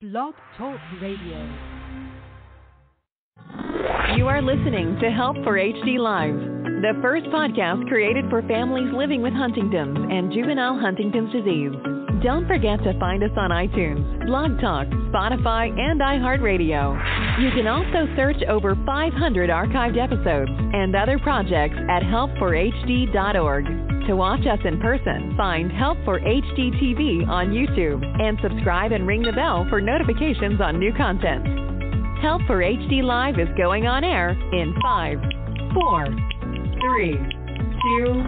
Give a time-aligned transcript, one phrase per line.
[0.00, 1.42] Blog Talk Radio.
[4.16, 9.22] You are listening to Help for HD Live, the first podcast created for families living
[9.22, 11.72] with Huntington's and juvenile Huntington's disease.
[12.22, 17.42] Don't forget to find us on iTunes, Blog Talk, Spotify, and iHeartRadio.
[17.42, 23.97] You can also search over 500 archived episodes and other projects at helpforhd.org.
[24.08, 29.06] To watch us in person, find Help for HD TV on YouTube and subscribe and
[29.06, 31.44] ring the bell for notifications on new content.
[32.22, 35.18] Help for HD Live is going on air in five,
[35.74, 36.06] four,
[36.80, 37.18] three,
[37.84, 38.24] two.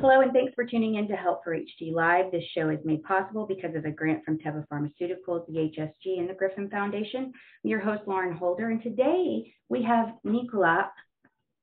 [0.00, 2.30] Hello, and thanks for tuning in to Help for HD Live.
[2.30, 6.30] This show is made possible because of a grant from Teva Pharmaceuticals, the HSG, and
[6.30, 7.32] the Griffin Foundation.
[7.64, 10.90] I'm your host, Lauren Holder, and today we have Nicola.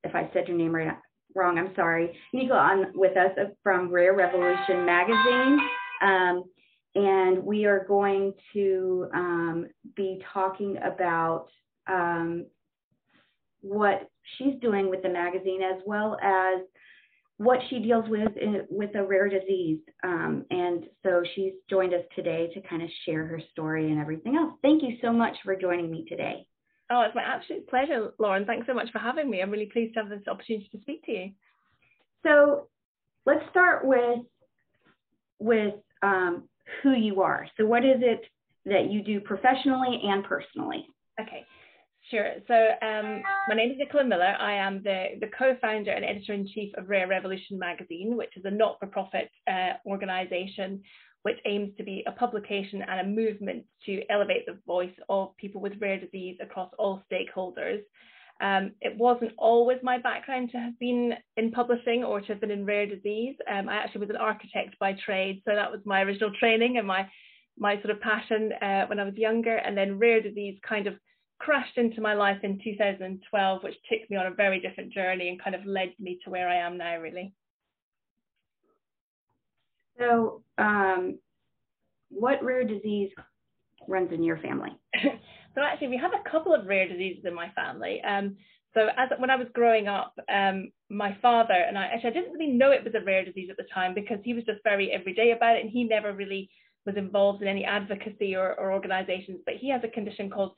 [0.04, 0.96] If I said your name right,
[1.36, 2.18] wrong, I'm sorry.
[2.34, 3.32] Nicola on with us
[3.64, 5.60] from Rare Revolution Magazine.
[6.02, 6.44] Um,
[6.96, 11.48] and we are going to um, be talking about
[11.88, 12.46] um,
[13.62, 16.62] what she's doing with the magazine as well as
[17.38, 19.80] what she deals with in, with a rare disease.
[20.04, 24.38] Um, and so she's joined us today to kind of share her story and everything
[24.38, 24.54] else.
[24.62, 26.48] Thank you so much for joining me today.
[26.92, 28.46] Oh, it's my absolute pleasure, Lauren.
[28.46, 29.42] Thanks so much for having me.
[29.42, 31.32] I'm really pleased to have this opportunity to speak to you.
[32.24, 32.68] So
[33.26, 34.20] let's start with
[35.40, 36.48] with um,
[36.82, 37.48] who you are.
[37.58, 38.22] So what is it
[38.66, 40.88] that you do professionally and personally?
[41.20, 41.46] Okay.
[42.12, 42.34] Sure.
[42.48, 44.36] So um, my name is Nicola Miller.
[44.40, 49.32] I am the, the co-founder and editor-in-chief of Rare Revolution magazine, which is a not-for-profit
[49.48, 50.84] uh, organization
[51.26, 55.60] which aims to be a publication and a movement to elevate the voice of people
[55.60, 57.80] with rare disease across all stakeholders.
[58.42, 62.52] Um, it wasn't always my background to have been in publishing or to have been
[62.52, 63.36] in rare disease.
[63.52, 66.86] Um, I actually was an architect by trade, so that was my original training and
[66.86, 67.10] my
[67.58, 69.56] my sort of passion uh, when I was younger.
[69.56, 70.94] And then rare disease kind of
[71.40, 75.44] crashed into my life in 2012, which took me on a very different journey and
[75.44, 77.34] kind of led me to where I am now, really.
[80.00, 81.20] So, um,
[82.10, 83.12] what rare disease
[83.88, 84.72] runs in your family?
[85.04, 88.02] so, actually, we have a couple of rare diseases in my family.
[88.02, 88.38] Um,
[88.74, 92.34] so, as when I was growing up, um, my father and I actually I didn't
[92.34, 94.92] really know it was a rare disease at the time because he was just very
[94.92, 96.50] everyday about it, and he never really
[96.86, 99.40] was involved in any advocacy or, or organizations.
[99.46, 100.52] But he has a condition called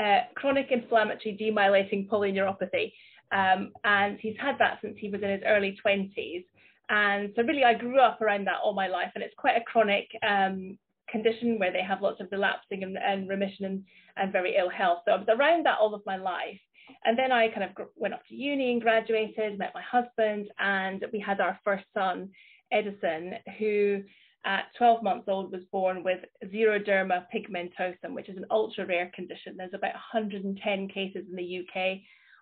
[0.00, 2.92] uh, chronic inflammatory demyelinating polyneuropathy.
[3.32, 6.44] Um, and he's had that since he was in his early 20s.
[6.88, 9.64] And so, really, I grew up around that all my life, and it's quite a
[9.64, 10.78] chronic um,
[11.08, 13.84] condition where they have lots of relapsing and, and remission and,
[14.16, 14.98] and, very ill health.
[15.04, 16.60] So, I was around that all of my life.
[17.06, 21.04] And then I kind of went off to uni and graduated, met my husband, and
[21.12, 22.28] we had our first son,
[22.70, 24.02] Edison, who
[24.44, 29.56] at 12 months old was born with xeroderma pigmentosum, which is an ultra rare condition.
[29.56, 31.98] There's about 110 cases in the UK.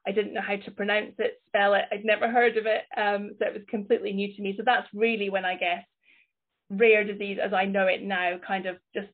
[0.07, 1.85] I didn't know how to pronounce it, spell it.
[1.93, 2.83] I'd never heard of it.
[2.97, 4.55] Um, so it was completely new to me.
[4.57, 5.85] So that's really when I guess
[6.71, 9.09] rare disease as I know it now kind of just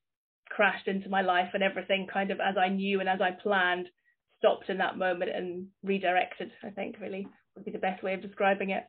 [0.49, 3.89] crashed into my life and everything kind of as I knew and as I planned
[4.39, 8.23] stopped in that moment and redirected, I think really would be the best way of
[8.23, 8.85] describing it.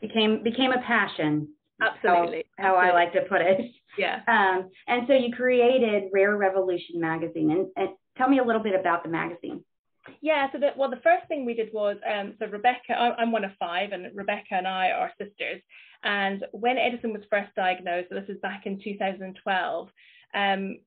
[0.00, 1.48] Became became a passion.
[1.80, 2.44] Absolutely.
[2.58, 2.90] How, how Absolutely.
[2.90, 3.70] I like to put it.
[3.96, 4.20] Yeah.
[4.26, 8.78] Um, and so you created Rare Revolution magazine, and, and, tell me a little bit
[8.78, 9.64] about the magazine.
[10.20, 10.50] Yeah.
[10.52, 12.94] So the, well, the first thing we did was um, so Rebecca.
[12.94, 15.60] I'm one of five, and Rebecca and I are sisters.
[16.04, 19.88] And when Edison was first diagnosed, so this is back in 2012.
[20.34, 20.78] Um,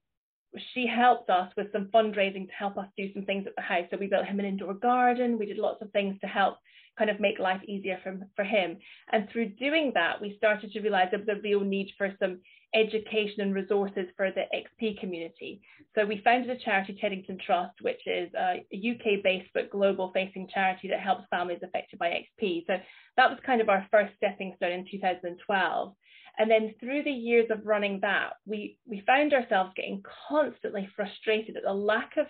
[0.74, 3.86] she helped us with some fundraising to help us do some things at the house.
[3.90, 5.38] So we built him an indoor garden.
[5.38, 6.58] We did lots of things to help
[6.98, 8.78] kind of make life easier for, for him.
[9.12, 12.40] And through doing that, we started to realize there was a real need for some
[12.74, 15.62] education and resources for the XP community.
[15.94, 20.48] So we founded a charity, Teddington Trust, which is a UK based but global facing
[20.54, 22.10] charity that helps families affected by
[22.42, 22.66] XP.
[22.68, 22.76] So
[23.18, 25.94] that was kind of our first stepping stone in 2012.
[26.38, 31.58] And then through the years of running that, we, we found ourselves getting constantly frustrated
[31.58, 32.26] at the lack of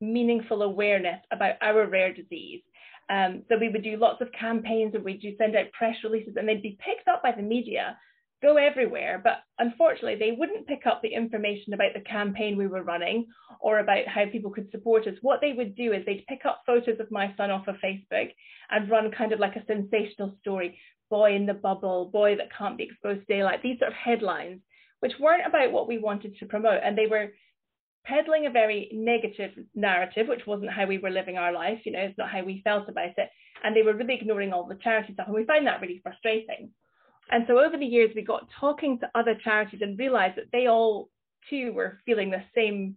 [0.00, 2.62] meaningful awareness about our rare disease.
[3.08, 6.34] Um, so we would do lots of campaigns and we'd do send out press releases
[6.36, 7.96] and they'd be picked up by the media,
[8.42, 9.20] go everywhere.
[9.22, 13.26] But unfortunately, they wouldn't pick up the information about the campaign we were running
[13.60, 15.14] or about how people could support us.
[15.22, 18.30] What they would do is they'd pick up photos of my son off of Facebook
[18.70, 20.78] and run kind of like a sensational story
[21.08, 24.60] boy in the bubble, boy that can't be exposed to daylight, these sort of headlines,
[25.00, 26.80] which weren't about what we wanted to promote.
[26.82, 27.28] And they were
[28.04, 32.00] peddling a very negative narrative, which wasn't how we were living our life, you know,
[32.00, 33.30] it's not how we felt about it.
[33.62, 35.26] And they were really ignoring all the charity stuff.
[35.26, 36.70] And we found that really frustrating.
[37.30, 40.66] And so over the years, we got talking to other charities and realized that they
[40.66, 41.08] all
[41.50, 42.96] too were feeling the same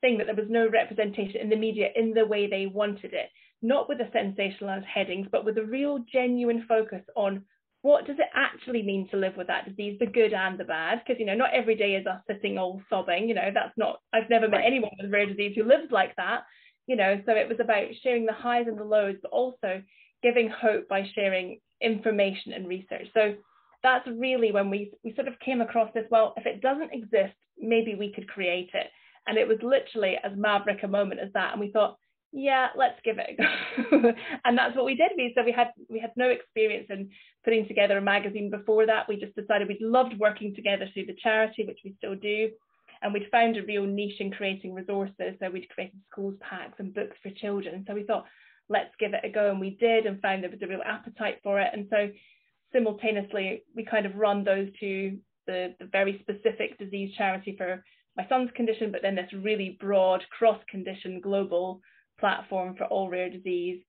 [0.00, 3.30] thing that there was no representation in the media in the way they wanted it,
[3.62, 7.44] not with the sensationalized headings, but with a real genuine focus on
[7.82, 11.00] what does it actually mean to live with that disease, the good and the bad?
[11.00, 14.00] Because, you know, not every day is us sitting all sobbing, you know, that's not,
[14.12, 16.42] I've never met anyone with rare disease who lives like that,
[16.86, 19.82] you know, so it was about sharing the highs and the lows, but also
[20.22, 23.06] giving hope by sharing information and research.
[23.14, 23.34] So
[23.82, 27.34] that's really when we, we sort of came across this, well, if it doesn't exist,
[27.58, 28.88] maybe we could create it.
[29.26, 31.52] And it was literally as maverick a moment as that.
[31.52, 31.96] And we thought,
[32.32, 34.12] yeah, let's give it a go.
[34.44, 35.10] and that's what we did.
[35.16, 37.10] We so we had we had no experience in
[37.44, 39.08] putting together a magazine before that.
[39.08, 42.50] We just decided we'd loved working together through the charity, which we still do.
[43.02, 45.34] And we'd found a real niche in creating resources.
[45.40, 47.84] So we'd created schools packs and books for children.
[47.88, 48.26] So we thought,
[48.68, 49.50] let's give it a go.
[49.50, 51.70] And we did and found there was a real appetite for it.
[51.72, 52.10] And so
[52.72, 57.82] simultaneously we kind of run those two, the, the very specific disease charity for
[58.16, 61.80] my son's condition, but then this really broad cross condition global
[62.18, 63.80] platform for all rare disease,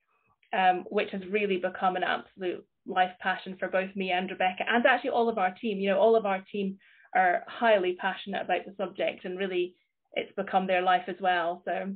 [0.54, 4.86] um, which has really become an absolute life passion for both me and Rebecca, and
[4.86, 5.80] actually all of our team.
[5.80, 6.78] You know, all of our team
[7.16, 9.76] are highly passionate about the subject, and really,
[10.14, 11.62] it's become their life as well.
[11.66, 11.94] So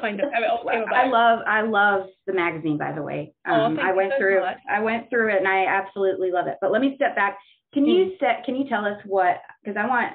[0.00, 0.94] kind of how it all came about.
[0.94, 3.34] I love I love the magazine by the way.
[3.46, 4.58] Oh, Um, thank I went so through much.
[4.68, 6.58] I went through it and I absolutely love it.
[6.60, 7.38] But let me step back.
[7.74, 8.18] Can you Mm.
[8.20, 10.12] set can you tell us what because I want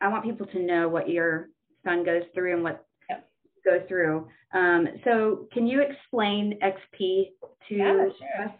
[0.00, 1.50] I want people to know what your
[1.84, 3.28] son goes through and what Yep.
[3.64, 4.28] goes through.
[4.52, 7.32] Um, so can you explain XP
[7.68, 8.44] to Yeah, sure.
[8.46, 8.50] us?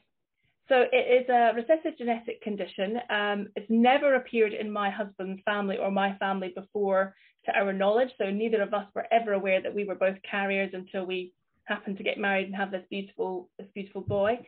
[0.68, 3.00] So it is a recessive genetic condition.
[3.10, 8.10] Um, it's never appeared in my husband's family or my family before, to our knowledge.
[8.18, 11.32] So neither of us were ever aware that we were both carriers until we
[11.64, 14.38] happened to get married and have this beautiful, this beautiful boy.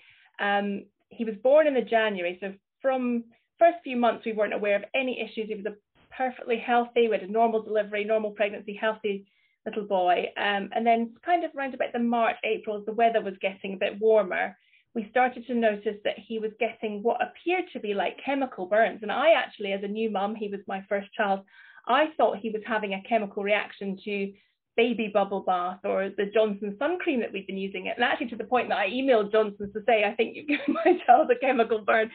[0.41, 3.25] Um, he was born in the January, so from
[3.59, 5.49] first few months we weren't aware of any issues.
[5.49, 5.77] He was a
[6.17, 9.27] perfectly healthy, we had a normal delivery, normal pregnancy, healthy
[9.65, 10.27] little boy.
[10.37, 13.79] Um, and then kind of around about the March, April, the weather was getting a
[13.79, 14.57] bit warmer,
[14.95, 19.01] we started to notice that he was getting what appeared to be like chemical burns.
[19.03, 21.41] And I actually, as a new mum, he was my first child,
[21.87, 24.33] I thought he was having a chemical reaction to
[24.77, 27.95] baby bubble bath or the Johnson sun cream that we've been using it.
[27.97, 30.75] And actually to the point that I emailed Johnson's to say, I think you've given
[30.85, 32.11] my child a chemical burn.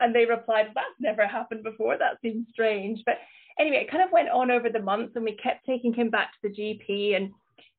[0.00, 1.96] And they replied, that's never happened before.
[1.96, 3.00] That seems strange.
[3.06, 3.16] But
[3.58, 6.32] anyway, it kind of went on over the months and we kept taking him back
[6.32, 7.30] to the GP and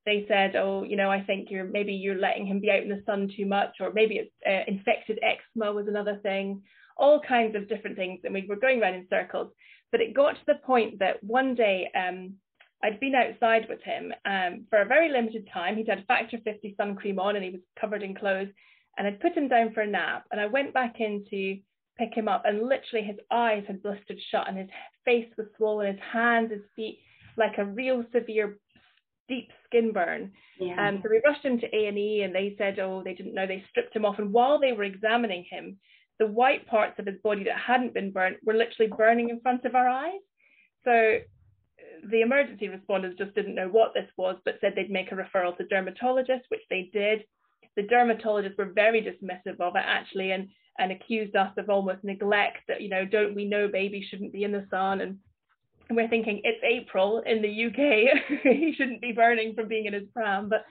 [0.05, 2.89] they said, oh, you know, I think you're maybe you're letting him be out in
[2.89, 6.61] the sun too much, or maybe it's uh, infected eczema was another thing,
[6.97, 8.19] all kinds of different things.
[8.23, 9.53] And we were going around in circles.
[9.93, 12.33] But it got to the point that one day um,
[12.83, 15.77] I'd been outside with him um, for a very limited time.
[15.77, 18.49] He'd had factor 50 sun cream on and he was covered in clothes.
[18.97, 20.25] And I'd put him down for a nap.
[20.31, 21.57] And I went back in to
[21.97, 24.69] pick him up, and literally his eyes had blistered shut and his
[25.05, 26.99] face was swollen, his hands, his feet,
[27.37, 28.57] like a real severe
[29.29, 30.31] deep skin burn.
[30.59, 30.87] Yeah.
[30.87, 33.47] Um, so we rushed him to A&E and they said, oh, they didn't know.
[33.47, 34.19] They stripped him off.
[34.19, 35.77] And while they were examining him,
[36.19, 39.65] the white parts of his body that hadn't been burnt were literally burning in front
[39.65, 40.21] of our eyes.
[40.83, 41.19] So
[42.09, 45.57] the emergency responders just didn't know what this was, but said they'd make a referral
[45.57, 47.23] to dermatologists, which they did.
[47.75, 52.59] The dermatologists were very dismissive of it actually and, and accused us of almost neglect
[52.67, 55.17] that, you know, don't we know babies shouldn't be in the sun and
[55.89, 58.41] we're thinking it's April in the UK.
[58.43, 60.49] he shouldn't be burning from being in his pram.
[60.49, 60.65] But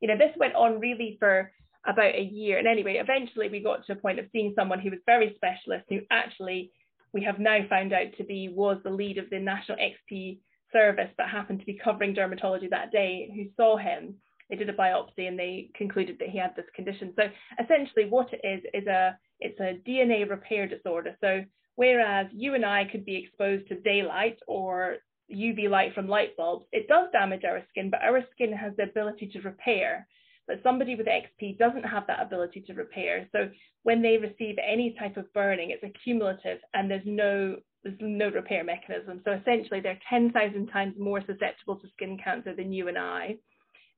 [0.00, 1.52] you know, this went on really for
[1.86, 2.58] about a year.
[2.58, 5.84] And anyway, eventually we got to a point of seeing someone who was very specialist,
[5.88, 6.72] who actually
[7.12, 10.38] we have now found out to be was the lead of the National XP
[10.72, 14.14] service, but happened to be covering dermatology that day, who saw him.
[14.50, 17.12] They did a biopsy and they concluded that he had this condition.
[17.16, 17.24] So
[17.62, 21.16] essentially, what it is is a it's a DNA repair disorder.
[21.20, 21.44] So
[21.76, 24.96] Whereas you and I could be exposed to daylight or
[25.32, 28.84] UV light from light bulbs, it does damage our skin, but our skin has the
[28.84, 30.08] ability to repair.
[30.46, 33.28] But somebody with XP doesn't have that ability to repair.
[33.32, 33.50] So
[33.82, 38.64] when they receive any type of burning, it's accumulative and there's no there's no repair
[38.64, 39.20] mechanism.
[39.24, 43.36] So essentially they're 10,000 times more susceptible to skin cancer than you and I.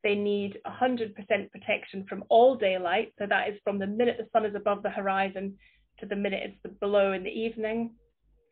[0.04, 1.14] They need 100%
[1.50, 3.14] protection from all daylight.
[3.18, 5.56] So that is from the minute the sun is above the horizon
[6.00, 7.94] to the minute it's below in the evening.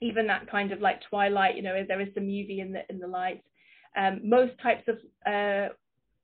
[0.01, 2.99] Even that kind of like twilight, you know, there is some UV in the in
[2.99, 3.43] the light.
[3.97, 5.73] Um, most types of uh,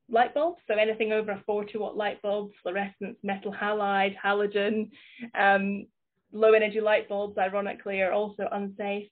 [0.08, 4.90] light bulbs, so anything over a 40 watt light bulb, fluorescence, metal halide, halogen,
[5.38, 5.86] um,
[6.32, 9.08] low energy light bulbs, ironically, are also unsafe.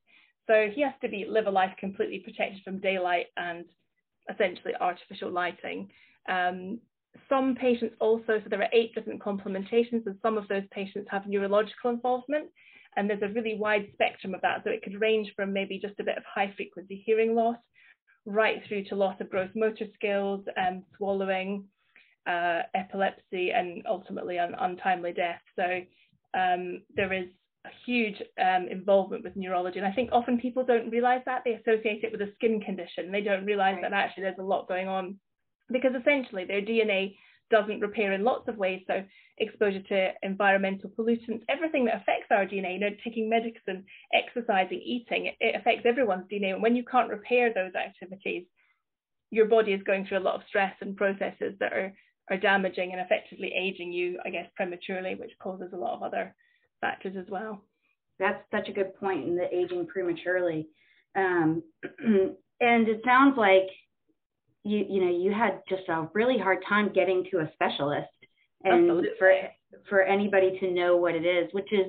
[0.47, 3.65] So he has to be live a life completely protected from daylight and
[4.33, 5.91] essentially artificial lighting.
[6.29, 6.81] Um,
[7.29, 11.27] some patients also, so there are eight different complementations, and some of those patients have
[11.27, 12.49] neurological involvement.
[12.97, 14.63] And there's a really wide spectrum of that.
[14.65, 17.57] So it could range from maybe just a bit of high frequency hearing loss
[18.27, 21.65] right through to loss of gross motor skills, um, swallowing,
[22.27, 25.41] uh, epilepsy, and ultimately un- untimely death.
[25.57, 25.81] So
[26.39, 27.29] um, there is
[27.65, 29.79] a huge um, involvement with neurology.
[29.79, 31.43] And I think often people don't realize that.
[31.45, 33.13] They associate it with a skin condition.
[33.13, 33.83] They don't realize right.
[33.83, 35.19] that actually there's a lot going on
[35.71, 37.17] because essentially their DNA
[37.51, 38.83] doesn't repair in lots of ways.
[38.87, 39.03] So
[39.39, 45.33] exposure to environmental pollutants, everything that affects our DNA, you know, taking medicine, exercising, eating,
[45.41, 46.53] it, affects everyone's DNA.
[46.53, 48.45] And when you can't repair those activities,
[49.31, 51.93] your body is going through a lot of stress and processes that are
[52.31, 56.33] are damaging and effectively aging you, I guess, prematurely, which causes a lot of other
[56.81, 57.65] factors as well.
[58.21, 60.69] That's such a good point in the aging prematurely.
[61.17, 61.63] Um,
[61.99, 63.69] and it sounds like
[64.65, 68.09] you you know you had just a really hard time getting to a specialist
[68.65, 69.11] and Absolutely.
[69.19, 69.33] for
[69.89, 71.87] for anybody to know what it is which is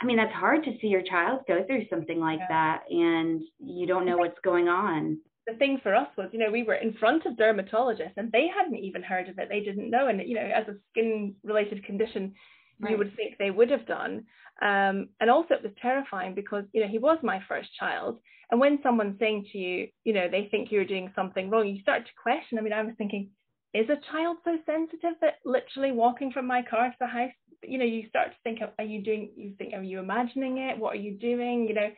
[0.00, 2.46] i mean that's hard to see your child go through something like yeah.
[2.48, 6.50] that and you don't know what's going on the thing for us was, you know,
[6.50, 9.48] we were in front of dermatologists and they hadn't even heard of it.
[9.48, 10.08] They didn't know.
[10.08, 12.34] And, you know, as a skin related condition,
[12.80, 12.92] right.
[12.92, 14.24] you would think they would have done.
[14.62, 18.20] Um, and also it was terrifying because, you know, he was my first child.
[18.50, 21.80] And when someone's saying to you, you know, they think you're doing something wrong, you
[21.80, 22.58] start to question.
[22.58, 23.30] I mean, I was thinking,
[23.72, 27.32] is a child so sensitive that literally walking from my car to the house,
[27.62, 30.78] you know, you start to think, are you doing, you think, are you imagining it?
[30.78, 31.66] What are you doing?
[31.66, 31.90] You know,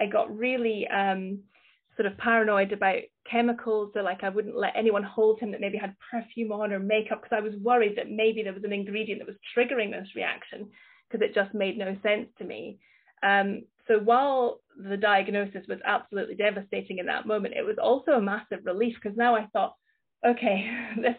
[0.00, 1.40] I got really, um,
[1.96, 3.90] sort of paranoid about chemicals.
[3.94, 7.22] So like I wouldn't let anyone hold him that maybe had perfume on or makeup
[7.22, 10.68] because I was worried that maybe there was an ingredient that was triggering this reaction
[11.08, 12.78] because it just made no sense to me.
[13.22, 18.20] Um, so while the diagnosis was absolutely devastating in that moment, it was also a
[18.20, 19.74] massive relief because now I thought,
[20.26, 20.70] okay,
[21.00, 21.16] this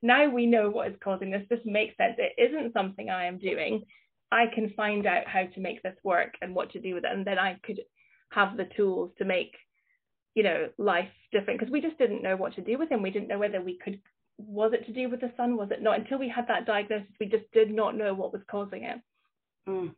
[0.00, 1.42] now we know what is causing this.
[1.50, 2.16] This makes sense.
[2.18, 3.82] It isn't something I am doing.
[4.30, 7.10] I can find out how to make this work and what to do with it,
[7.12, 7.80] and then I could
[8.30, 9.54] have the tools to make
[10.38, 13.02] you know, life different because we just didn't know what to do with him.
[13.02, 13.98] We didn't know whether we could,
[14.38, 15.56] was it to do with the sun?
[15.56, 15.98] Was it not?
[15.98, 18.98] Until we had that diagnosis, we just did not know what was causing it.
[19.68, 19.94] Mm.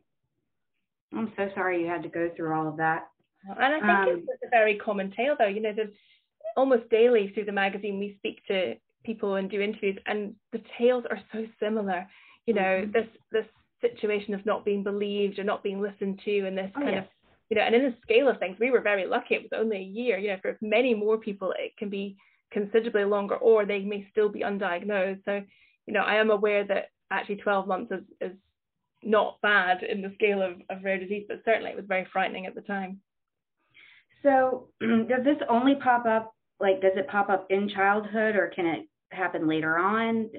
[1.13, 3.07] I'm so sorry you had to go through all of that.
[3.43, 5.47] And I think um, it's a very common tale, though.
[5.47, 5.93] You know, there's
[6.55, 11.05] almost daily through the magazine we speak to people and do interviews, and the tales
[11.09, 12.07] are so similar.
[12.45, 12.91] You know, mm-hmm.
[12.91, 13.45] this this
[13.81, 17.03] situation of not being believed or not being listened to, and this oh, kind yes.
[17.05, 17.09] of
[17.49, 19.35] you know, and in the scale of things, we were very lucky.
[19.35, 20.17] It was only a year.
[20.17, 22.15] You know, for many more people, it can be
[22.51, 25.25] considerably longer, or they may still be undiagnosed.
[25.25, 25.41] So,
[25.85, 28.37] you know, I am aware that actually 12 months is, is
[29.03, 32.45] not bad in the scale of, of rare disease, but certainly it was very frightening
[32.45, 32.99] at the time.
[34.23, 36.33] So, does this only pop up?
[36.59, 40.29] Like, does it pop up in childhood, or can it happen later on?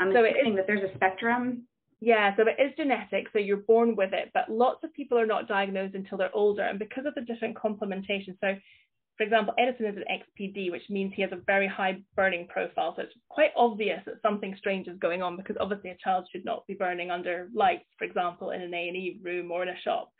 [0.00, 1.62] I'm so assuming that there's a spectrum.
[2.00, 5.26] Yeah, so it is genetic, so you're born with it, but lots of people are
[5.26, 6.62] not diagnosed until they're older.
[6.62, 8.56] And because of the different complementation, so
[9.16, 12.94] for example, Edison is an XPD, which means he has a very high burning profile.
[12.96, 16.44] So it's quite obvious that something strange is going on because obviously a child should
[16.44, 20.10] not be burning under lights, for example, in an A&E room or in a shop.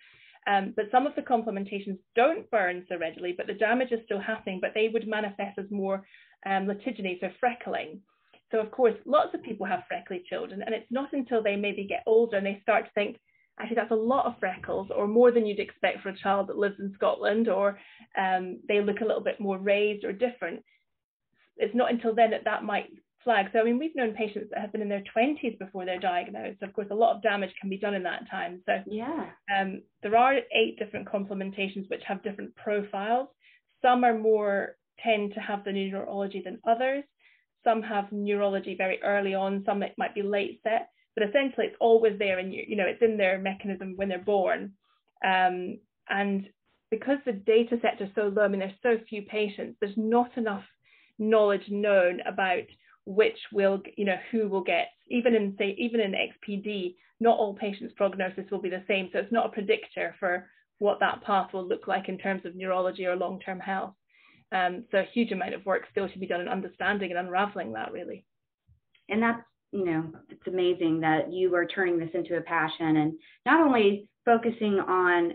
[0.47, 4.21] Um, but some of the complementations don't burn so readily, but the damage is still
[4.21, 6.07] happening, but they would manifest as more
[6.47, 7.99] um, lentigines, so freckling.
[8.53, 11.87] So, of course, lots of people have freckly children, and it's not until they maybe
[11.87, 13.19] get older and they start to think,
[13.59, 16.59] actually, that's a lot of freckles, or more than you'd expect for a child that
[16.59, 17.79] lives in Scotland, or
[18.19, 20.63] um, they look a little bit more raised or different.
[21.57, 22.91] It's not until then that that might
[23.25, 23.47] flag.
[23.53, 26.63] So, I mean, we've known patients that have been in their 20s before they're diagnosed.
[26.63, 28.61] Of course, a lot of damage can be done in that time.
[28.67, 33.29] So, yeah, um, there are eight different complementations which have different profiles.
[33.83, 37.05] Some are more tend to have the neurology than others.
[37.65, 41.77] Some have neurology very early on, some it might be late set, but essentially it's
[41.81, 44.73] always there and you, you know, it's in their mechanism when they're born.
[45.25, 45.79] Um,
[46.09, 46.49] and
[46.91, 50.37] because the data sets are so low, I mean, there's so few patients, there's not
[50.37, 50.65] enough
[51.19, 52.65] knowledge known about
[53.07, 57.55] which will, you know, who will get, even in say, even in XPD, not all
[57.55, 59.11] patients' prognosis will be the same.
[59.13, 62.57] So it's not a predictor for what that path will look like in terms of
[62.57, 63.95] neurology or long-term health.
[64.53, 67.73] Um, so a huge amount of work still to be done in understanding and unraveling
[67.73, 68.25] that really.
[69.09, 69.43] And that's,
[69.75, 73.15] you know, it's amazing that you are turning this into a passion and
[73.45, 75.33] not only focusing on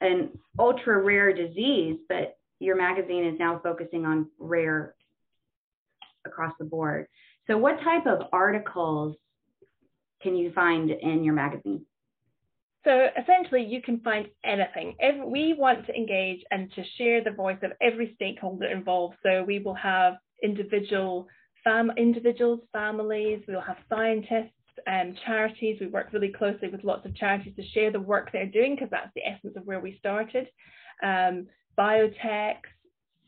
[0.00, 4.94] an ultra rare disease, but your magazine is now focusing on rare
[6.24, 7.06] across the board.
[7.46, 9.14] So what type of articles
[10.22, 11.84] can you find in your magazine?
[12.84, 14.96] So essentially, you can find anything.
[15.00, 19.16] Every, we want to engage and to share the voice of every stakeholder involved.
[19.22, 21.28] So we will have individual
[21.64, 23.42] fam- individuals, families.
[23.46, 24.52] We'll have scientists,
[24.86, 25.78] um, charities.
[25.80, 28.90] We work really closely with lots of charities to share the work they're doing because
[28.90, 30.48] that's the essence of where we started.
[31.02, 31.46] Um,
[31.78, 32.56] biotech,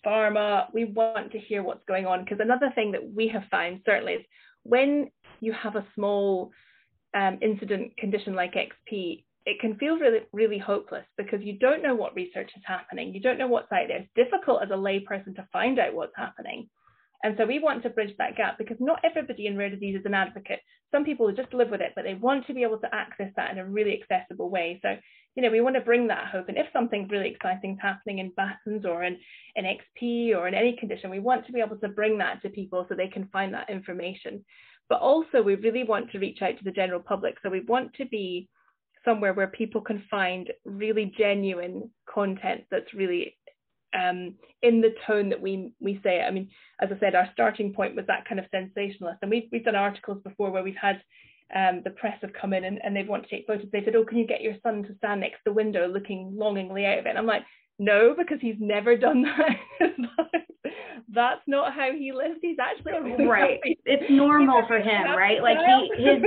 [0.05, 3.81] pharma, we want to hear what's going on because another thing that we have found
[3.85, 4.25] certainly is
[4.63, 5.11] when
[5.41, 6.51] you have a small
[7.15, 11.95] um, incident condition like XP, it can feel really, really hopeless because you don't know
[11.95, 13.15] what research is happening.
[13.15, 13.99] You don't know what's out there.
[13.99, 16.69] It's difficult as a layperson to find out what's happening.
[17.25, 20.05] And so we want to bridge that gap because not everybody in rare disease is
[20.05, 20.61] an advocate.
[20.93, 23.51] Some people just live with it, but they want to be able to access that
[23.51, 24.79] in a really accessible way.
[24.83, 24.95] So,
[25.35, 26.51] you know, we want to bring that hope.
[26.51, 29.17] And if something really exciting is happening in Batten's or in,
[29.57, 32.51] in XP or in any condition, we want to be able to bring that to
[32.51, 34.45] people so they can find that information.
[34.91, 37.37] But also, we really want to reach out to the general public.
[37.43, 38.51] So we want to be
[39.03, 43.39] somewhere where people can find really genuine content that's really
[43.95, 46.25] um, in the tone that we we say it.
[46.25, 46.49] I mean,
[46.81, 49.77] as I said, our starting point was that kind of sensationalist, and we've we've done
[49.77, 51.01] articles before where we've had
[51.55, 53.67] um, the press have come in and, and they want to take photos.
[53.73, 56.33] They said, "Oh, can you get your son to stand next to the window, looking
[56.37, 57.45] longingly out of it?" And I'm like,
[57.79, 59.91] "No, because he's never done that."
[61.15, 62.39] That's not how he lives.
[62.43, 63.61] He's actually right.
[63.85, 65.41] It's normal for him, right?
[65.43, 66.23] Like he his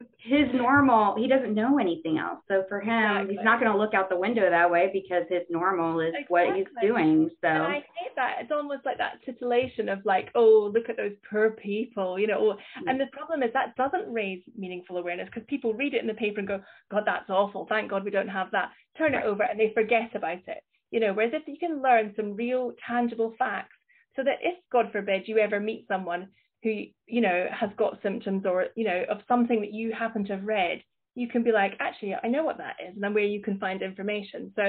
[0.23, 3.35] his normal he doesn't know anything else so for him exactly.
[3.35, 6.25] he's not going to look out the window that way because his normal is exactly.
[6.29, 10.29] what he's doing so and i hate that it's almost like that titillation of like
[10.35, 12.55] oh look at those poor people you know mm.
[12.89, 16.13] and the problem is that doesn't raise meaningful awareness because people read it in the
[16.13, 16.61] paper and go
[16.91, 20.11] god that's awful thank god we don't have that turn it over and they forget
[20.13, 23.75] about it you know whereas if you can learn some real tangible facts
[24.15, 26.27] so that if god forbid you ever meet someone
[26.63, 30.35] who you know has got symptoms or you know of something that you happen to
[30.35, 30.81] have read
[31.15, 33.59] you can be like actually i know what that is and then where you can
[33.59, 34.51] find information.
[34.55, 34.63] So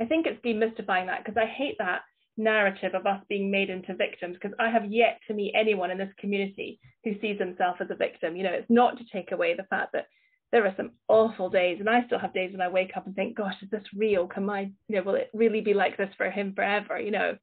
[0.00, 2.02] i think it's demystifying that because i hate that
[2.38, 5.98] narrative of us being made into victims because i have yet to meet anyone in
[5.98, 8.36] this community who sees himself as a victim.
[8.36, 10.06] You know it's not to take away the fact that
[10.50, 13.14] there are some awful days and i still have days when i wake up and
[13.14, 14.26] think gosh is this real?
[14.26, 17.00] Can my you know will it really be like this for him forever?
[17.00, 17.36] You know?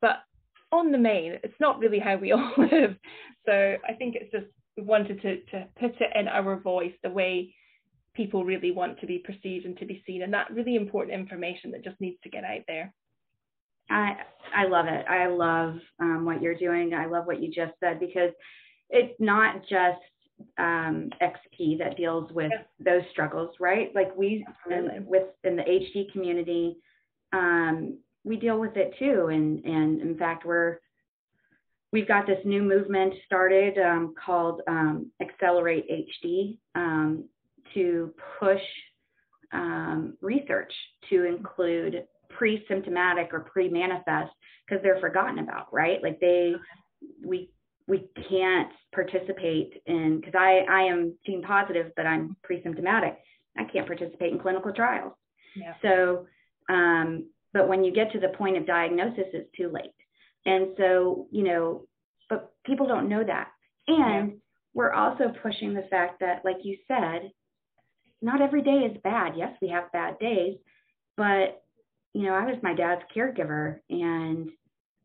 [0.00, 0.16] But
[0.78, 2.96] on the main, it's not really how we all live.
[3.46, 7.10] So I think it's just we wanted to, to put it in our voice the
[7.10, 7.54] way
[8.14, 11.70] people really want to be perceived and to be seen, and that really important information
[11.72, 12.92] that just needs to get out there.
[13.90, 14.14] I
[14.54, 15.04] I love it.
[15.08, 16.94] I love um, what you're doing.
[16.94, 18.30] I love what you just said because
[18.90, 20.00] it's not just
[20.58, 22.62] um, XP that deals with yeah.
[22.84, 23.90] those struggles, right?
[23.94, 26.76] Like we in, with in the HD community,
[27.32, 29.28] um, we deal with it too.
[29.30, 30.78] And and in fact, we're
[31.92, 37.24] we've got this new movement started um, called um, Accelerate HD um,
[37.74, 38.60] to push
[39.52, 40.72] um, research
[41.10, 44.32] to include pre-symptomatic or pre-manifest
[44.66, 46.02] because they're forgotten about, right?
[46.02, 46.54] Like they
[47.24, 47.50] we
[47.86, 53.18] we can't participate in because I I am gene positive, but I'm pre-symptomatic.
[53.56, 55.12] I can't participate in clinical trials.
[55.54, 55.74] Yeah.
[55.80, 56.26] So
[56.68, 59.94] um, but when you get to the point of diagnosis, it's too late.
[60.44, 61.86] And so, you know,
[62.28, 63.48] but people don't know that.
[63.86, 64.36] And yeah.
[64.74, 67.30] we're also pushing the fact that, like you said,
[68.20, 69.34] not every day is bad.
[69.36, 70.58] Yes, we have bad days,
[71.16, 71.62] but
[72.12, 74.50] you know, I was my dad's caregiver and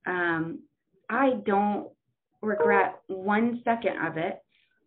[0.05, 0.59] um,
[1.09, 1.89] I don't
[2.41, 4.39] regret one second of it.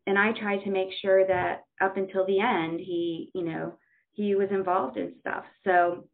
[0.07, 3.75] And I try to make sure that up until the end, he, you know,
[4.13, 5.45] he was involved in stuff.
[5.65, 6.09] So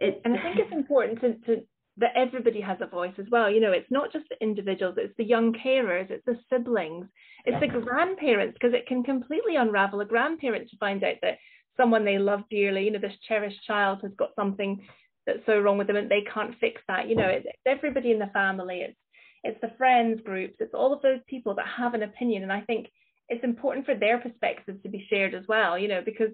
[0.00, 1.62] it, and I think it's important to, to
[1.98, 3.50] that everybody has a voice as well.
[3.50, 7.06] You know, it's not just the individuals, it's the young carers, it's the siblings,
[7.44, 11.38] it's the grandparents, because it can completely unravel a grandparent to find out that
[11.76, 14.80] someone they love dearly, you know, this cherished child has got something
[15.26, 17.08] that's so wrong with them and they can't fix that.
[17.08, 18.96] You know, it's, it's everybody in the family, it's
[19.42, 22.42] it's the friends groups, it's all of those people that have an opinion.
[22.42, 22.88] And I think
[23.30, 26.30] it's important for their perspectives to be shared as well, you know, because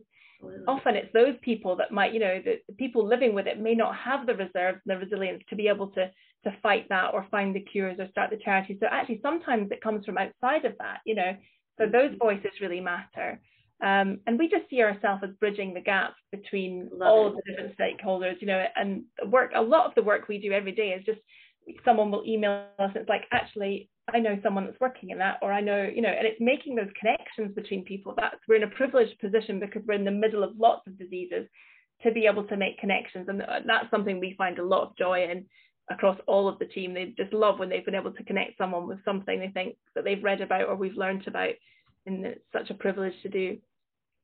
[0.68, 3.74] often it's those people that might, you know, the, the, people living with it may
[3.74, 6.10] not have the reserves and the resilience to be able to
[6.44, 8.76] to fight that or find the cures or start the charity.
[8.80, 11.36] So actually, sometimes it comes from outside of that, you know.
[11.78, 12.18] So those mm-hmm.
[12.18, 13.40] voices really matter.
[13.82, 17.34] Um, and we just see ourselves as bridging the gap between Love all it.
[17.34, 19.52] the different stakeholders, you know, and work.
[19.54, 21.20] A lot of the work we do every day is just
[21.84, 22.90] someone will email us.
[22.94, 26.00] And it's like actually I know someone that's working in that, or I know, you
[26.00, 28.14] know, and it's making those connections between people.
[28.16, 31.46] That's we're in a privileged position because we're in the middle of lots of diseases
[32.02, 34.96] to be able to make connections, and uh, that's something we find a lot of
[34.96, 35.44] joy in
[35.90, 36.94] across all of the team.
[36.94, 40.04] They just love when they've been able to connect someone with something they think that
[40.04, 41.54] they've read about or we've learned about,
[42.06, 43.58] and it's such a privilege to do.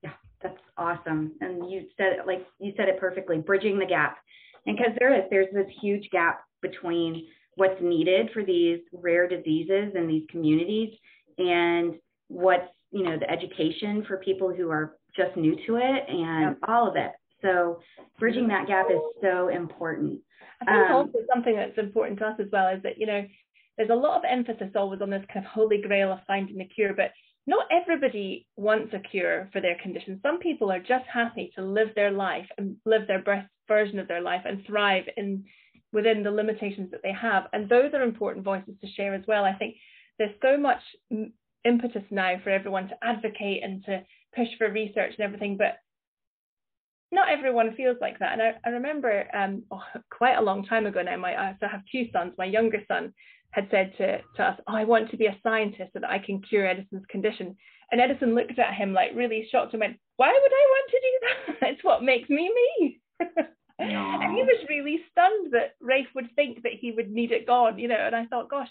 [0.03, 1.33] Yeah, that's awesome.
[1.41, 4.19] And you said it like you said it perfectly, bridging the gap.
[4.65, 9.93] And because there is, there's this huge gap between what's needed for these rare diseases
[9.95, 10.91] in these communities
[11.39, 11.95] and
[12.29, 16.89] what's you know, the education for people who are just new to it and all
[16.89, 17.11] of it.
[17.41, 17.81] So
[18.19, 20.21] bridging that gap is so important.
[20.61, 23.27] I think um, also something that's important to us as well is that, you know,
[23.77, 26.67] there's a lot of emphasis always on this kind of holy grail of finding the
[26.67, 27.11] cure, but
[27.47, 30.21] not everybody wants a cure for their condition.
[30.23, 34.07] Some people are just happy to live their life and live their best version of
[34.07, 35.45] their life and thrive in
[35.93, 37.45] within the limitations that they have.
[37.53, 39.45] And those are important voices to share as well.
[39.45, 39.77] I think
[40.19, 40.81] there's so much
[41.65, 44.03] impetus now for everyone to advocate and to
[44.35, 45.79] push for research and everything, but
[47.11, 48.33] not everyone feels like that.
[48.33, 51.83] And I, I remember um, oh, quite a long time ago now, my, I have
[51.91, 52.33] two sons.
[52.39, 53.13] My younger son
[53.51, 56.19] had said to, to us, oh, I want to be a scientist so that I
[56.19, 57.55] can cure Edison's condition.
[57.91, 61.01] And Edison looked at him like really shocked and went, why would I want to
[61.01, 61.19] do
[61.61, 61.69] that?
[61.75, 63.01] it's what makes me me.
[63.79, 67.79] and he was really stunned that Rafe would think that he would need it gone,
[67.79, 67.97] you know.
[67.97, 68.69] And I thought, gosh,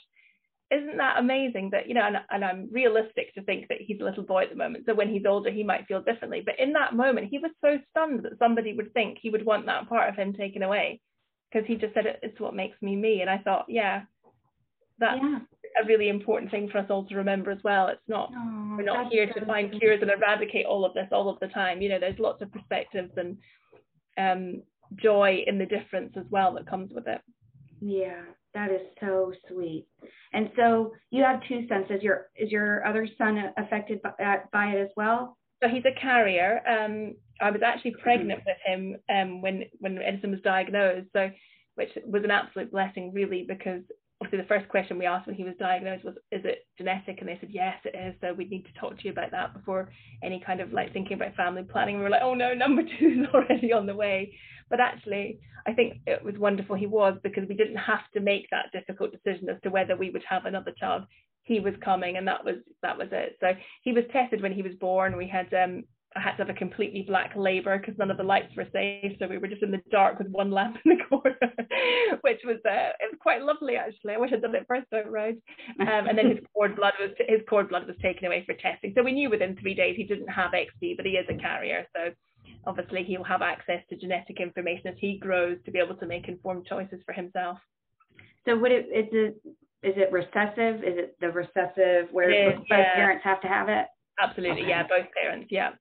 [0.72, 4.06] isn't that amazing that, you know, and, and I'm realistic to think that he's a
[4.06, 4.86] little boy at the moment.
[4.86, 6.42] So when he's older, he might feel differently.
[6.46, 9.66] But in that moment, he was so stunned that somebody would think he would want
[9.66, 11.02] that part of him taken away
[11.52, 13.20] because he just said, it's what makes me me.
[13.22, 14.04] And I thought, yeah,
[14.98, 15.40] that's yeah.
[15.82, 17.88] a really important thing for us all to remember as well.
[17.88, 21.28] It's not oh, we're not here to find cures and eradicate all of this all
[21.28, 21.82] of the time.
[21.82, 23.38] You know, there's lots of perspectives and
[24.18, 24.62] um,
[24.96, 27.22] joy in the difference as well that comes with it.
[27.80, 28.22] Yeah,
[28.54, 29.88] that is so sweet.
[30.34, 31.88] And so you have two sons.
[31.90, 34.12] Is your is your other son affected by,
[34.52, 35.38] by it as well?
[35.64, 36.62] So he's a carrier.
[36.68, 41.08] Um, I was actually pregnant with him um, when when Edison was diagnosed.
[41.14, 41.30] So
[41.76, 43.82] which was an absolute blessing, really, because
[44.22, 47.20] obviously the first question we asked when he was diagnosed was, is it genetic?
[47.20, 48.16] And they said, yes, it is.
[48.22, 49.92] So we need to talk to you about that before
[50.24, 51.98] any kind of like thinking about family planning.
[51.98, 54.34] We were like, oh no, number two is already on the way.
[54.72, 58.48] But actually, I think it was wonderful he was because we didn't have to make
[58.50, 61.04] that difficult decision as to whether we would have another child.
[61.44, 63.38] He was coming, and that was that was it.
[63.42, 63.52] So
[63.84, 65.18] he was tested when he was born.
[65.18, 65.84] We had um,
[66.16, 69.14] I had to have a completely black labour because none of the lights were safe,
[69.18, 71.38] so we were just in the dark with one lamp in the corner,
[72.22, 74.14] which was uh, it was quite lovely actually.
[74.14, 75.42] I wish I'd done it first time round.
[75.80, 78.94] Um, and then his cord blood was his cord blood was taken away for testing,
[78.96, 81.88] so we knew within three days he didn't have XP, but he is a carrier,
[81.96, 82.12] so
[82.66, 86.28] obviously he'll have access to genetic information as he grows to be able to make
[86.28, 87.58] informed choices for himself.
[88.46, 89.42] So would it is it
[89.84, 90.84] is it recessive?
[90.84, 92.96] Is it the recessive where both yeah.
[92.96, 93.88] parents have to have it?
[94.22, 94.70] Absolutely, okay.
[94.70, 95.72] yeah, both parents, yeah.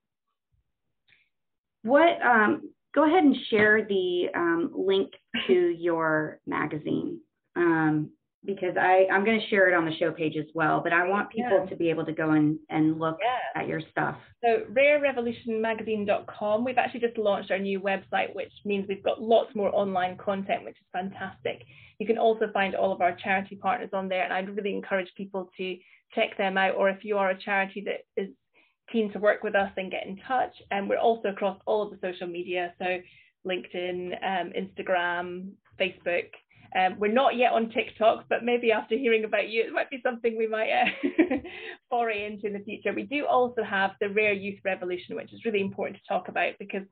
[1.83, 2.21] What?
[2.25, 5.11] Um, go ahead and share the um, link
[5.47, 7.21] to your magazine
[7.57, 8.11] um,
[8.45, 10.81] because I, I'm going to share it on the show page as well.
[10.83, 11.71] But I want people yeah.
[11.71, 13.61] to be able to go and, and look yeah.
[13.61, 14.17] at your stuff.
[14.43, 16.65] So rarerevolutionmagazine.com.
[16.65, 20.65] We've actually just launched our new website, which means we've got lots more online content,
[20.65, 21.63] which is fantastic.
[21.99, 25.11] You can also find all of our charity partners on there, and I'd really encourage
[25.17, 25.77] people to
[26.15, 26.77] check them out.
[26.77, 28.31] Or if you are a charity that is
[28.91, 30.55] keen to work with us, then get in touch.
[30.71, 32.99] And we're also across all of the social media, so
[33.47, 36.31] LinkedIn, um, Instagram, Facebook.
[36.77, 40.01] Um, we're not yet on TikTok, but maybe after hearing about you, it might be
[40.03, 41.37] something we might uh,
[41.91, 42.93] foray into in the future.
[42.93, 46.55] We do also have the Rare Youth Revolution, which is really important to talk about
[46.59, 46.85] because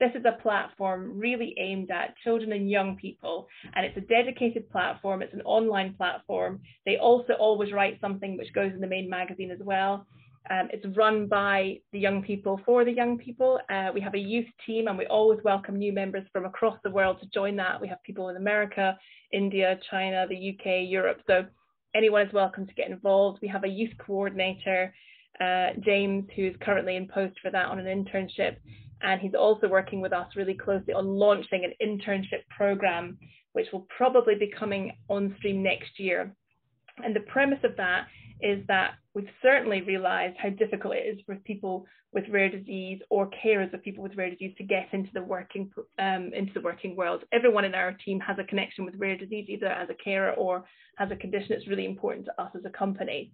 [0.00, 4.68] this is a platform really aimed at children and young people, and it's a dedicated
[4.70, 5.20] platform.
[5.22, 6.60] It's an online platform.
[6.86, 10.06] They also always write something which goes in the main magazine as well.
[10.48, 13.60] Um, it's run by the young people for the young people.
[13.68, 16.90] Uh, we have a youth team and we always welcome new members from across the
[16.90, 17.80] world to join that.
[17.80, 18.98] We have people in America,
[19.32, 21.20] India, China, the UK, Europe.
[21.26, 21.44] So
[21.94, 23.40] anyone is welcome to get involved.
[23.42, 24.94] We have a youth coordinator,
[25.40, 28.56] uh, James, who's currently in post for that on an internship.
[29.02, 33.18] And he's also working with us really closely on launching an internship program,
[33.52, 36.34] which will probably be coming on stream next year.
[37.04, 38.06] And the premise of that
[38.42, 43.30] is that we've certainly realized how difficult it is for people with rare disease or
[43.44, 46.96] carers of people with rare disease to get into the working um, into the working
[46.96, 47.22] world.
[47.32, 50.64] Everyone in our team has a connection with rare disease, either as a carer or
[50.96, 53.32] has a condition that's really important to us as a company.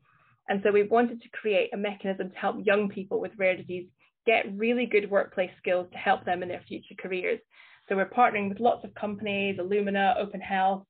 [0.49, 3.87] And so we wanted to create a mechanism to help young people with rare disease
[4.27, 7.41] get really good workplace skills to help them in their future careers.
[7.89, 10.83] So we're partnering with lots of companies, Illumina, Open Health,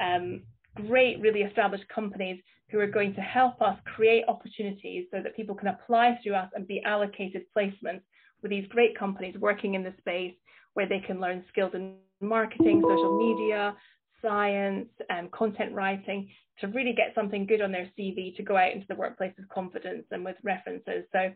[0.00, 0.42] um,
[0.74, 2.40] great, really established companies
[2.72, 6.50] who are going to help us create opportunities so that people can apply through us
[6.54, 8.00] and be allocated placements
[8.42, 10.34] with these great companies working in the space
[10.72, 13.76] where they can learn skills in marketing, social media,
[14.22, 16.28] science, and content writing
[16.60, 19.48] to really get something good on their CV to go out into the workplace with
[19.50, 21.04] confidence and with references.
[21.12, 21.30] So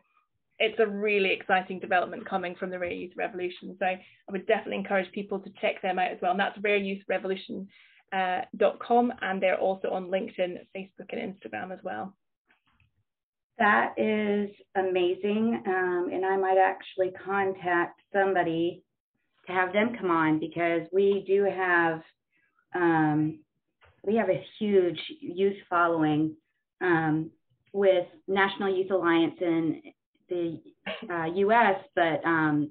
[0.59, 3.77] it's a really exciting development coming from the Rare Youth Revolution.
[3.79, 6.31] So I would definitely encourage people to check them out as well.
[6.31, 7.69] And that's Rare Youth Revolution
[8.13, 8.43] uh,
[8.81, 12.15] .com, and they're also on LinkedIn, Facebook, and Instagram as well.
[13.59, 15.63] That is amazing.
[15.67, 18.83] Um, and I might actually contact somebody
[19.47, 22.03] to have them come on because we do have
[22.75, 23.39] um,
[24.05, 26.37] we have a huge youth following
[26.81, 27.31] um,
[27.73, 29.83] with National Youth Alliance in
[30.29, 30.61] the
[31.11, 32.71] uh, U.S., but um,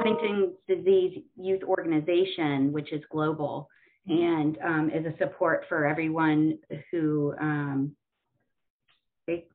[0.00, 3.68] Huntington's Disease Youth Organization, which is global
[4.06, 6.58] and um, is a support for everyone
[6.90, 7.96] who um,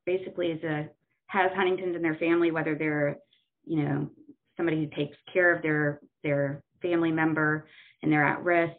[0.05, 0.89] basically is a
[1.27, 3.17] has Huntington's in their family, whether they're
[3.65, 4.10] you know
[4.58, 7.67] somebody who takes care of their their family member
[8.01, 8.75] and they're at risk,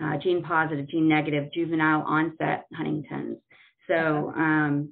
[0.00, 3.38] uh, gene positive, gene negative, juvenile onset Huntington's.
[3.86, 4.90] So um,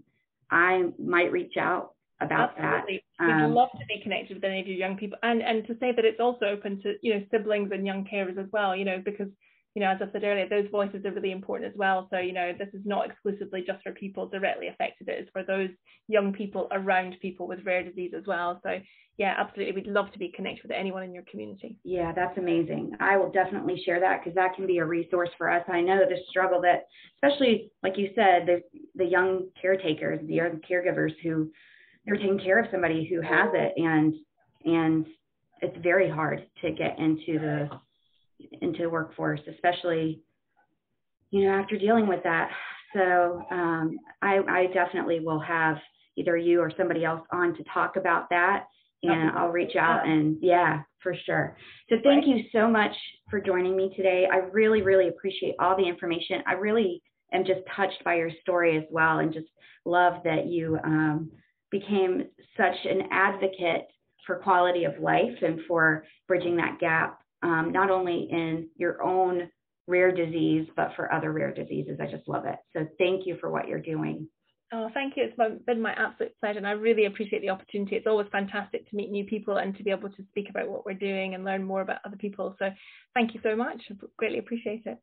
[0.51, 3.03] I might reach out about Absolutely.
[3.19, 3.27] that.
[3.27, 5.75] We'd Um, love to be connected with any of you young people, and and to
[5.79, 8.75] say that it's also open to you know siblings and young carers as well.
[8.75, 9.29] You know because
[9.77, 12.09] you know as I said earlier, those voices are really important as well.
[12.11, 15.43] So you know this is not exclusively just for people directly affected; it is for
[15.45, 15.69] those
[16.09, 18.59] young people around people with rare disease as well.
[18.63, 18.79] So
[19.19, 21.77] yeah, absolutely, we'd love to be connected with anyone in your community.
[21.85, 22.93] Yeah, that's amazing.
[23.01, 25.63] I will definitely share that because that can be a resource for us.
[25.69, 26.87] I know the struggle that,
[27.23, 28.63] especially like you said, the
[28.95, 31.51] the young caretakers, the young caregivers who
[32.07, 34.15] they're taking care of somebody who has it, and
[34.65, 35.07] and
[35.61, 37.69] it's very hard to get into the
[38.61, 40.23] into the workforce, especially
[41.31, 42.51] you know after dealing with that.
[42.95, 45.77] So um, I, I definitely will have
[46.17, 48.65] either you or somebody else on to talk about that
[49.03, 51.57] and I'll reach out and yeah, for sure.
[51.89, 52.93] So thank you so much
[53.31, 54.27] for joining me today.
[54.31, 56.43] I really, really appreciate all the information.
[56.47, 59.47] I really am just touched by your story as well and just
[59.85, 61.31] love that you um,
[61.71, 62.25] became
[62.57, 63.87] such an advocate
[64.27, 69.51] for quality of life and for bridging that gap, um, not only in your own
[69.87, 71.99] rare disease, but for other rare diseases.
[72.01, 72.57] I just love it.
[72.73, 74.29] So thank you for what you're doing.
[74.73, 75.23] Oh, thank you.
[75.25, 77.95] It's been my absolute pleasure, and I really appreciate the opportunity.
[77.95, 80.85] It's always fantastic to meet new people and to be able to speak about what
[80.85, 82.57] we're doing and learn more about other people.
[82.59, 82.71] So,
[83.15, 83.81] thank you so much.
[83.91, 84.99] I greatly appreciate it.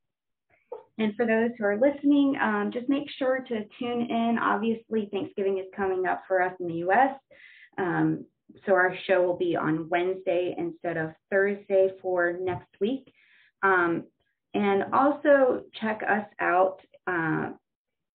[0.97, 4.37] And for those who are listening, um, just make sure to tune in.
[4.39, 7.17] Obviously, Thanksgiving is coming up for us in the US.
[7.77, 8.25] Um,
[8.65, 13.11] so our show will be on Wednesday instead of Thursday for next week.
[13.61, 14.03] Um,
[14.53, 16.79] and also check us out.
[17.07, 17.51] Uh,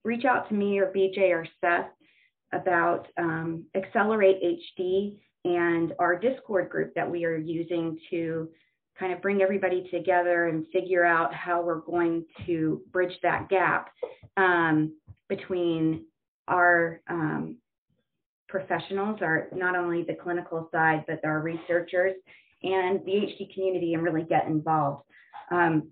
[0.04, 1.90] reach out to me or BJ or Seth
[2.52, 8.48] about um, Accelerate HD and our Discord group that we are using to
[8.98, 13.90] kind of bring everybody together and figure out how we're going to bridge that gap
[14.36, 14.92] um,
[15.28, 16.04] between
[16.48, 17.56] our um,
[18.48, 22.14] professionals, are not only the clinical side, but our researchers
[22.62, 25.04] and the HD community and really get involved.
[25.50, 25.90] Um,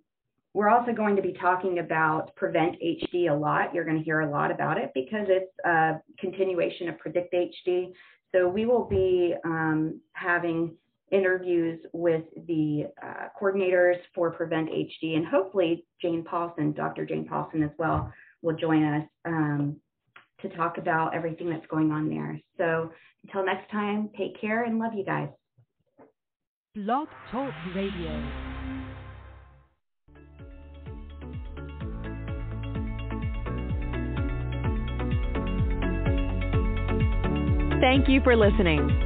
[0.53, 3.75] we're also going to be talking about Prevent HD a lot.
[3.75, 7.93] You're going to hear a lot about it because it's a continuation of Predict HD.
[8.33, 10.75] So we will be um, having
[11.13, 17.05] interviews with the uh, coordinators for Prevent HD and hopefully Jane Paulsen, Dr.
[17.05, 18.11] Jane Paulsen as well,
[18.43, 19.77] will join us um,
[20.49, 22.41] to talk about everything that's going on there.
[22.59, 22.91] So
[23.25, 25.29] until next time, take care and love you guys.
[26.75, 28.23] Blog Talk Radio.
[37.81, 39.06] Thank you for listening.